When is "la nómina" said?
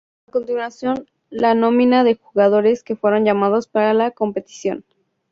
1.29-2.03